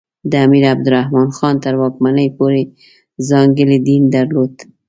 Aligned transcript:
د 0.29 0.33
امیر 0.45 0.63
عبدالرحمان 0.73 1.29
خان 1.37 1.55
تر 1.63 1.73
واکمنۍ 1.81 2.27
پورې 2.37 2.61
ځانګړی 3.29 3.77
دین 3.87 4.03
درلود. 4.15 4.53